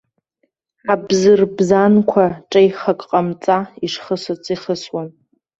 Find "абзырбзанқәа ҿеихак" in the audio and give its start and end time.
0.93-2.99